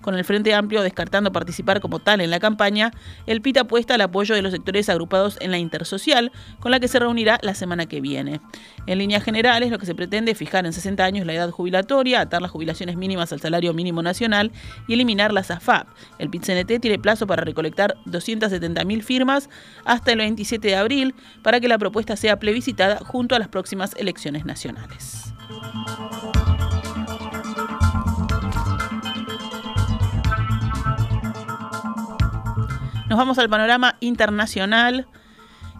Con 0.00 0.14
el 0.14 0.24
Frente 0.24 0.54
Amplio 0.54 0.80
descartando 0.82 1.32
participar 1.32 1.80
como 1.80 1.98
tal 1.98 2.20
en 2.20 2.30
la 2.30 2.38
campaña, 2.38 2.92
el 3.26 3.40
PIT 3.40 3.56
apuesta 3.58 3.94
al 3.94 4.00
apoyo 4.02 4.36
de 4.36 4.42
los 4.42 4.52
sectores 4.52 4.88
agrupados 4.88 5.38
en 5.40 5.50
la 5.50 5.58
intersocial, 5.58 6.30
con 6.60 6.70
la 6.70 6.78
que 6.78 6.86
se 6.86 7.00
reunirá 7.00 7.40
la 7.42 7.56
semana 7.56 7.86
que 7.86 8.00
viene. 8.00 8.40
En 8.86 9.07
líneas 9.08 9.24
generales, 9.24 9.70
lo 9.70 9.78
que 9.78 9.86
se 9.86 9.94
pretende 9.94 10.32
es 10.32 10.38
fijar 10.38 10.66
en 10.66 10.74
60 10.74 11.02
años 11.02 11.24
la 11.24 11.32
edad 11.32 11.50
jubilatoria, 11.50 12.20
atar 12.20 12.42
las 12.42 12.50
jubilaciones 12.50 12.98
mínimas 12.98 13.32
al 13.32 13.40
salario 13.40 13.72
mínimo 13.72 14.02
nacional 14.02 14.52
y 14.86 14.92
eliminar 14.92 15.32
las 15.32 15.50
AFAP. 15.50 15.88
El 16.18 16.28
PIT-CNT 16.28 16.78
tiene 16.78 16.98
plazo 16.98 17.26
para 17.26 17.42
recolectar 17.42 17.96
270.000 18.04 19.02
firmas 19.02 19.48
hasta 19.86 20.12
el 20.12 20.18
27 20.18 20.68
de 20.68 20.76
abril 20.76 21.14
para 21.42 21.58
que 21.58 21.68
la 21.68 21.78
propuesta 21.78 22.16
sea 22.16 22.38
plebiscitada 22.38 22.98
junto 22.98 23.34
a 23.34 23.38
las 23.38 23.48
próximas 23.48 23.94
elecciones 23.96 24.44
nacionales. 24.44 25.32
Nos 33.08 33.16
vamos 33.16 33.38
al 33.38 33.48
panorama 33.48 33.96
internacional. 34.00 35.06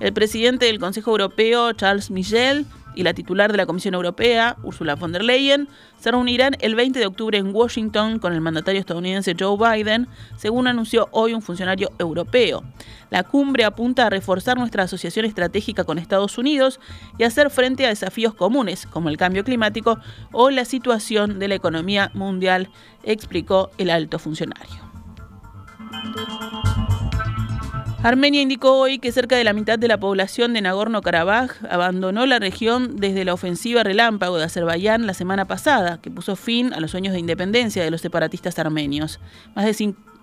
El 0.00 0.14
presidente 0.14 0.64
del 0.64 0.78
Consejo 0.78 1.11
Europeo, 1.11 1.75
Charles 1.75 2.11
Michel, 2.11 2.64
y 2.95 3.02
la 3.02 3.14
titular 3.14 3.50
de 3.52 3.59
la 3.59 3.66
Comisión 3.66 3.95
Europea, 3.95 4.57
Ursula 4.62 4.97
von 4.97 5.12
der 5.12 5.25
Leyen, 5.25 5.68
se 5.99 6.11
reunirán 6.11 6.57
el 6.61 6.75
20 6.75 6.99
de 6.99 7.07
octubre 7.07 7.38
en 7.38 7.54
Washington 7.54 8.18
con 8.18 8.33
el 8.33 8.40
mandatario 8.40 8.80
estadounidense 8.80 9.35
Joe 9.38 9.57
Biden, 9.57 10.09
según 10.37 10.66
anunció 10.66 11.09
hoy 11.12 11.35
un 11.35 11.42
funcionario 11.42 11.90
europeo. 11.99 12.62
La 13.11 13.23
cumbre 13.23 13.64
apunta 13.64 14.07
a 14.07 14.11
reforzar 14.11 14.59
nuestra 14.59 14.85
asociación 14.85 15.25
estratégica 15.25 15.85
con 15.85 15.99
Estados 15.99 16.38
Unidos 16.38 16.80
y 17.18 17.25
hacer 17.25 17.50
frente 17.50 17.87
a 17.87 17.88
desafíos 17.88 18.35
comunes 18.35 18.87
como 18.87 19.09
el 19.09 19.16
cambio 19.16 19.45
climático 19.45 19.99
o 20.33 20.50
la 20.50 20.64
situación 20.64 21.38
de 21.38 21.49
la 21.49 21.54
economía 21.54 22.11
mundial, 22.14 22.68
explicó 23.04 23.71
el 23.78 23.90
alto 23.90 24.18
funcionario. 24.18 24.88
Armenia 28.02 28.40
indicó 28.40 28.78
hoy 28.78 29.00
que 29.00 29.10
cerca 29.10 29.36
de 29.36 29.42
la 29.42 29.52
mitad 29.52 29.76
de 29.76 29.88
la 29.88 29.98
población 29.98 30.52
de 30.52 30.62
Nagorno-Karabaj 30.62 31.66
abandonó 31.68 32.26
la 32.26 32.38
región 32.38 32.96
desde 32.96 33.24
la 33.24 33.34
ofensiva 33.34 33.82
relámpago 33.82 34.38
de 34.38 34.44
Azerbaiyán 34.44 35.08
la 35.08 35.14
semana 35.14 35.46
pasada, 35.46 36.00
que 36.00 36.08
puso 36.08 36.36
fin 36.36 36.72
a 36.72 36.78
los 36.78 36.92
sueños 36.92 37.12
de 37.12 37.18
independencia 37.18 37.82
de 37.82 37.90
los 37.90 38.00
separatistas 38.00 38.60
armenios. 38.60 39.18
Más 39.56 39.64
de 39.64 39.74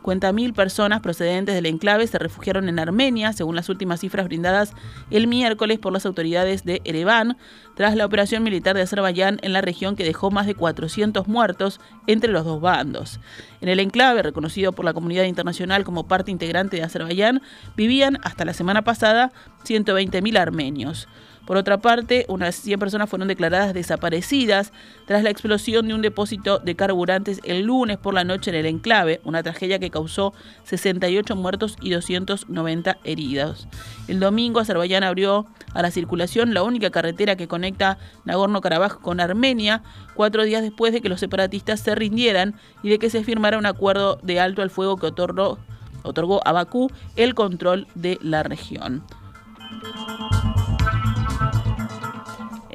50.000 0.06 0.54
personas 0.54 1.02
procedentes 1.02 1.56
del 1.56 1.66
enclave 1.66 2.06
se 2.06 2.20
refugiaron 2.20 2.70
en 2.70 2.78
Armenia, 2.78 3.34
según 3.34 3.56
las 3.56 3.70
últimas 3.70 4.02
cifras 4.02 4.28
brindadas 4.28 4.74
el 5.10 5.26
miércoles 5.26 5.80
por 5.80 5.94
las 5.94 6.06
autoridades 6.06 6.64
de 6.64 6.82
Ereván, 6.86 7.38
tras 7.76 7.96
la 7.96 8.06
operación 8.06 8.44
militar 8.44 8.76
de 8.76 8.84
Azerbaiyán 8.84 9.40
en 9.42 9.52
la 9.52 9.62
región 9.62 9.96
que 9.96 10.04
dejó 10.04 10.30
más 10.30 10.46
de 10.46 10.54
400 10.54 11.28
muertos 11.28 11.80
entre 12.06 12.32
los 12.32 12.46
dos 12.46 12.62
bandos. 12.62 13.20
En 13.62 13.70
el 13.70 13.80
enclave, 13.80 14.22
reconocido 14.22 14.74
por 14.74 14.86
la 14.86 14.94
comunidad 14.94 15.24
internacional 15.24 15.84
como 15.84 16.08
parte 16.08 16.30
integrante 16.30 16.78
de 16.78 16.84
Azerbaiyán, 16.84 17.42
vivían 17.76 18.20
hasta 18.24 18.46
la 18.46 18.54
semana 18.54 18.84
pasada 18.84 19.32
120.000 19.66 20.38
armenios. 20.38 21.08
Por 21.46 21.58
otra 21.58 21.78
parte, 21.78 22.25
unas 22.28 22.56
100 22.56 22.80
personas 22.80 23.10
fueron 23.10 23.28
declaradas 23.28 23.74
desaparecidas 23.74 24.74
tras 25.06 25.24
la 25.24 25.30
explosión 25.30 25.88
de 25.88 25.94
un 25.94 26.02
depósito 26.02 26.58
de 26.58 26.75
carburantes 26.75 27.40
el 27.44 27.64
lunes 27.64 27.98
por 27.98 28.16
la 28.16 28.24
noche 28.24 28.50
en 28.50 28.56
el 28.56 28.66
enclave, 28.66 29.22
una 29.24 29.44
tragedia 29.44 29.78
que 29.78 29.92
causó 29.92 30.34
68 30.64 31.36
muertos 31.36 31.78
y 31.82 31.92
290 31.92 32.98
heridos. 33.04 33.68
El 34.08 34.20
domingo, 34.20 34.60
Azerbaiyán 34.60 35.04
abrió 35.04 35.46
a 35.74 35.82
la 35.84 35.92
circulación 35.92 36.54
la 36.54 36.64
única 36.64 36.90
carretera 36.90 37.36
que 37.36 37.48
conecta 37.48 38.00
Nagorno-Karabaj 38.25 39.00
con 39.02 39.20
Armenia, 39.20 39.84
cuatro 40.16 40.44
días 40.44 40.64
después 40.64 40.94
de 40.94 41.02
que 41.02 41.10
los 41.10 41.20
separatistas 41.20 41.80
se 41.80 41.94
rindieran 41.94 42.56
y 42.82 42.90
de 42.90 42.98
que 42.98 43.12
se 43.12 43.24
firmara 43.24 43.60
un 43.60 43.68
acuerdo 43.68 44.18
de 44.24 44.40
alto 44.40 44.64
al 44.64 44.72
fuego 44.72 44.98
que 44.98 45.08
otorgó, 45.08 45.60
otorgó 46.02 46.42
a 46.48 46.54
Bakú 46.54 46.90
el 47.16 47.36
control 47.36 47.88
de 47.94 48.18
la 48.22 48.42
región. 48.42 49.04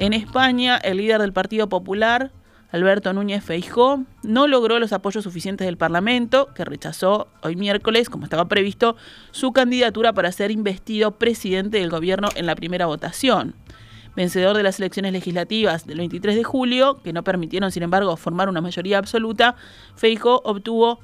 En 0.01 0.13
España, 0.13 0.77
el 0.77 0.97
líder 0.97 1.21
del 1.21 1.31
Partido 1.31 1.69
Popular, 1.69 2.31
Alberto 2.71 3.13
Núñez 3.13 3.43
Feijó, 3.43 4.03
no 4.23 4.47
logró 4.47 4.79
los 4.79 4.93
apoyos 4.93 5.23
suficientes 5.23 5.67
del 5.67 5.77
Parlamento, 5.77 6.47
que 6.55 6.65
rechazó 6.65 7.27
hoy 7.43 7.55
miércoles, 7.55 8.09
como 8.09 8.23
estaba 8.23 8.47
previsto, 8.47 8.95
su 9.29 9.53
candidatura 9.53 10.11
para 10.11 10.31
ser 10.31 10.49
investido 10.49 11.19
presidente 11.19 11.77
del 11.77 11.91
gobierno 11.91 12.29
en 12.33 12.47
la 12.47 12.55
primera 12.55 12.87
votación. 12.87 13.53
Vencedor 14.15 14.57
de 14.57 14.63
las 14.63 14.79
elecciones 14.79 15.13
legislativas 15.13 15.85
del 15.85 15.99
23 15.99 16.35
de 16.35 16.43
julio, 16.43 16.99
que 17.03 17.13
no 17.13 17.23
permitieron, 17.23 17.71
sin 17.71 17.83
embargo, 17.83 18.17
formar 18.17 18.49
una 18.49 18.59
mayoría 18.59 18.97
absoluta, 18.97 19.55
Feijó 19.95 20.41
obtuvo 20.43 20.99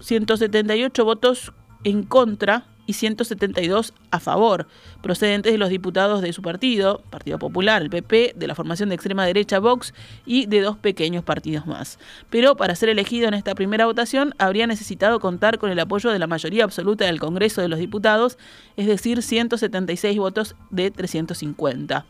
178 0.00 1.04
votos 1.04 1.52
en 1.84 2.02
contra 2.02 2.64
y 2.86 2.94
172 2.94 3.94
a 4.10 4.20
favor, 4.20 4.66
procedentes 5.02 5.52
de 5.52 5.58
los 5.58 5.68
diputados 5.68 6.20
de 6.22 6.32
su 6.32 6.42
partido, 6.42 7.02
Partido 7.10 7.38
Popular, 7.38 7.82
el 7.82 7.90
PP, 7.90 8.34
de 8.36 8.46
la 8.46 8.54
formación 8.54 8.88
de 8.88 8.94
extrema 8.94 9.24
derecha 9.24 9.58
Vox 9.58 9.94
y 10.26 10.46
de 10.46 10.60
dos 10.60 10.76
pequeños 10.76 11.24
partidos 11.24 11.66
más. 11.66 11.98
Pero 12.30 12.56
para 12.56 12.74
ser 12.74 12.88
elegido 12.88 13.28
en 13.28 13.34
esta 13.34 13.54
primera 13.54 13.86
votación 13.86 14.34
habría 14.38 14.66
necesitado 14.66 15.20
contar 15.20 15.58
con 15.58 15.70
el 15.70 15.78
apoyo 15.78 16.10
de 16.10 16.18
la 16.18 16.26
mayoría 16.26 16.64
absoluta 16.64 17.04
del 17.06 17.20
Congreso 17.20 17.60
de 17.60 17.68
los 17.68 17.78
Diputados, 17.78 18.38
es 18.76 18.86
decir, 18.86 19.22
176 19.22 20.18
votos 20.18 20.56
de 20.70 20.90
350. 20.90 22.04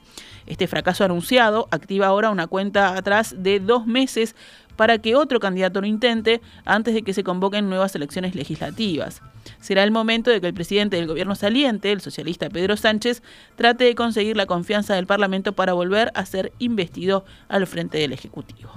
Este 0.46 0.66
fracaso 0.66 1.04
anunciado 1.04 1.68
activa 1.70 2.06
ahora 2.06 2.30
una 2.30 2.46
cuenta 2.46 2.96
atrás 2.96 3.34
de 3.38 3.60
dos 3.60 3.86
meses 3.86 4.34
para 4.76 4.98
que 4.98 5.16
otro 5.16 5.40
candidato 5.40 5.80
lo 5.80 5.86
intente 5.86 6.40
antes 6.64 6.94
de 6.94 7.02
que 7.02 7.14
se 7.14 7.24
convoquen 7.24 7.68
nuevas 7.68 7.94
elecciones 7.94 8.34
legislativas. 8.34 9.22
Será 9.60 9.82
el 9.82 9.90
momento 9.90 10.30
de 10.30 10.40
que 10.40 10.46
el 10.46 10.54
presidente 10.54 10.96
del 10.96 11.06
gobierno 11.06 11.34
saliente, 11.34 11.92
el 11.92 12.00
socialista 12.00 12.48
Pedro 12.48 12.76
Sánchez, 12.76 13.22
trate 13.56 13.84
de 13.84 13.94
conseguir 13.94 14.36
la 14.36 14.46
confianza 14.46 14.94
del 14.94 15.06
Parlamento 15.06 15.52
para 15.52 15.72
volver 15.72 16.10
a 16.14 16.24
ser 16.26 16.52
investido 16.58 17.24
al 17.48 17.66
frente 17.66 17.98
del 17.98 18.12
Ejecutivo. 18.12 18.70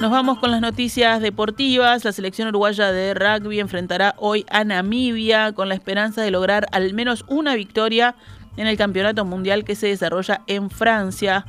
Nos 0.00 0.10
vamos 0.10 0.38
con 0.38 0.50
las 0.50 0.62
noticias 0.62 1.20
deportivas. 1.20 2.06
La 2.06 2.12
selección 2.12 2.48
uruguaya 2.48 2.90
de 2.90 3.12
rugby 3.12 3.60
enfrentará 3.60 4.14
hoy 4.16 4.46
a 4.48 4.64
Namibia 4.64 5.52
con 5.52 5.68
la 5.68 5.74
esperanza 5.74 6.22
de 6.22 6.30
lograr 6.30 6.66
al 6.72 6.94
menos 6.94 7.26
una 7.28 7.54
victoria 7.54 8.14
en 8.56 8.66
el 8.66 8.76
campeonato 8.76 9.24
mundial 9.24 9.64
que 9.64 9.74
se 9.74 9.88
desarrolla 9.88 10.42
en 10.46 10.70
Francia. 10.70 11.44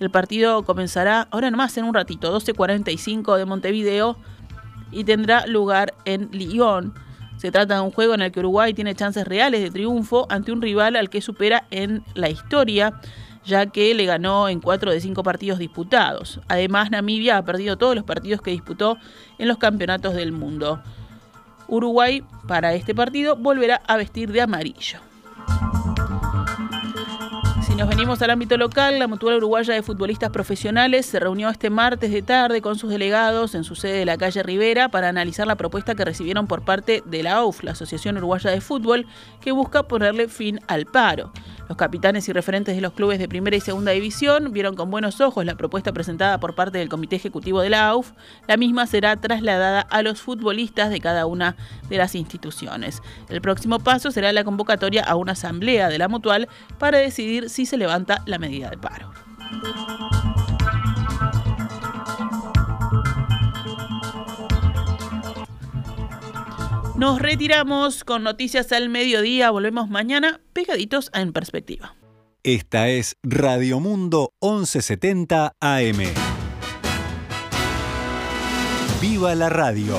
El 0.00 0.10
partido 0.10 0.64
comenzará 0.64 1.28
ahora 1.30 1.50
nomás 1.50 1.76
en 1.78 1.84
un 1.84 1.94
ratito, 1.94 2.36
12.45 2.38 3.36
de 3.36 3.44
Montevideo, 3.44 4.16
y 4.90 5.04
tendrá 5.04 5.46
lugar 5.46 5.94
en 6.04 6.28
Lyon. 6.32 6.94
Se 7.36 7.50
trata 7.50 7.74
de 7.76 7.80
un 7.80 7.90
juego 7.90 8.14
en 8.14 8.22
el 8.22 8.32
que 8.32 8.40
Uruguay 8.40 8.74
tiene 8.74 8.94
chances 8.94 9.26
reales 9.26 9.60
de 9.60 9.70
triunfo 9.70 10.26
ante 10.30 10.52
un 10.52 10.62
rival 10.62 10.96
al 10.96 11.10
que 11.10 11.20
supera 11.20 11.66
en 11.70 12.04
la 12.14 12.28
historia 12.28 13.00
ya 13.44 13.66
que 13.66 13.94
le 13.94 14.06
ganó 14.06 14.48
en 14.48 14.60
cuatro 14.60 14.90
de 14.90 15.00
cinco 15.00 15.22
partidos 15.22 15.58
disputados. 15.58 16.40
Además, 16.48 16.90
Namibia 16.90 17.36
ha 17.36 17.44
perdido 17.44 17.76
todos 17.76 17.94
los 17.94 18.04
partidos 18.04 18.40
que 18.40 18.50
disputó 18.50 18.96
en 19.38 19.48
los 19.48 19.58
campeonatos 19.58 20.14
del 20.14 20.32
mundo. 20.32 20.82
Uruguay, 21.68 22.22
para 22.46 22.74
este 22.74 22.94
partido, 22.94 23.36
volverá 23.36 23.82
a 23.86 23.96
vestir 23.96 24.32
de 24.32 24.40
amarillo. 24.40 24.98
Si 27.66 27.74
nos 27.74 27.88
venimos 27.88 28.20
al 28.20 28.28
ámbito 28.28 28.58
local, 28.58 28.98
la 28.98 29.08
Mutual 29.08 29.36
Uruguaya 29.36 29.72
de 29.72 29.82
Futbolistas 29.82 30.28
Profesionales 30.28 31.06
se 31.06 31.18
reunió 31.18 31.48
este 31.48 31.70
martes 31.70 32.12
de 32.12 32.20
tarde 32.20 32.60
con 32.60 32.76
sus 32.76 32.90
delegados 32.90 33.54
en 33.54 33.64
su 33.64 33.74
sede 33.74 33.98
de 33.98 34.04
la 34.04 34.18
calle 34.18 34.42
Rivera 34.42 34.90
para 34.90 35.08
analizar 35.08 35.46
la 35.46 35.56
propuesta 35.56 35.94
que 35.94 36.04
recibieron 36.04 36.46
por 36.46 36.62
parte 36.62 37.02
de 37.06 37.22
la 37.22 37.36
AUF, 37.36 37.62
la 37.64 37.72
Asociación 37.72 38.18
Uruguaya 38.18 38.50
de 38.50 38.60
Fútbol, 38.60 39.06
que 39.40 39.52
busca 39.52 39.84
ponerle 39.84 40.28
fin 40.28 40.60
al 40.68 40.84
paro. 40.84 41.32
Los 41.68 41.78
capitanes 41.78 42.28
y 42.28 42.32
referentes 42.32 42.74
de 42.74 42.82
los 42.82 42.92
clubes 42.92 43.18
de 43.18 43.28
primera 43.28 43.56
y 43.56 43.60
segunda 43.60 43.92
división 43.92 44.52
vieron 44.52 44.74
con 44.74 44.90
buenos 44.90 45.20
ojos 45.20 45.44
la 45.44 45.54
propuesta 45.54 45.92
presentada 45.92 46.38
por 46.38 46.54
parte 46.54 46.78
del 46.78 46.88
Comité 46.88 47.16
Ejecutivo 47.16 47.60
de 47.60 47.70
la 47.70 47.88
AUF. 47.88 48.12
La 48.46 48.56
misma 48.56 48.86
será 48.86 49.16
trasladada 49.16 49.80
a 49.80 50.02
los 50.02 50.20
futbolistas 50.20 50.90
de 50.90 51.00
cada 51.00 51.26
una 51.26 51.56
de 51.88 51.96
las 51.96 52.14
instituciones. 52.14 53.02
El 53.28 53.40
próximo 53.40 53.78
paso 53.78 54.10
será 54.10 54.32
la 54.32 54.44
convocatoria 54.44 55.04
a 55.04 55.16
una 55.16 55.32
asamblea 55.32 55.88
de 55.88 55.98
la 55.98 56.08
Mutual 56.08 56.48
para 56.78 56.98
decidir 56.98 57.48
si 57.48 57.66
se 57.66 57.76
levanta 57.76 58.22
la 58.26 58.38
medida 58.38 58.68
de 58.68 58.78
paro. 58.78 59.12
Nos 66.96 67.20
retiramos 67.20 68.04
con 68.04 68.22
noticias 68.22 68.70
al 68.70 68.88
mediodía. 68.88 69.50
Volvemos 69.50 69.90
mañana 69.90 70.40
pegaditos 70.52 71.10
En 71.12 71.32
Perspectiva. 71.32 71.96
Esta 72.44 72.88
es 72.88 73.16
Radio 73.24 73.80
Mundo 73.80 74.32
1170 74.40 75.56
AM. 75.60 75.98
¡Viva 79.00 79.34
la 79.34 79.48
radio! 79.48 79.98